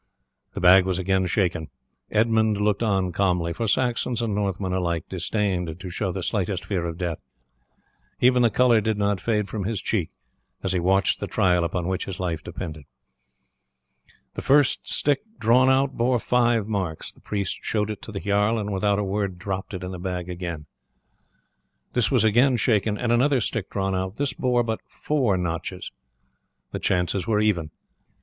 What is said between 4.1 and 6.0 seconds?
and Northmen alike disdained to